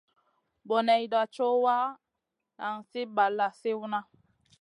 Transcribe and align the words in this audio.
Boneyda 0.67 1.21
co 1.35 1.47
wa, 1.63 1.79
nan 2.59 2.77
sli 2.89 3.01
balla 3.15 3.47
sliwna. 3.59 3.99